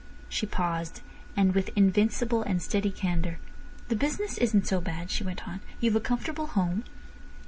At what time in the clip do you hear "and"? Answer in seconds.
1.37-1.53, 2.41-2.59